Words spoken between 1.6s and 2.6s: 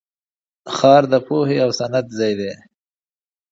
او صنعت ځای دی.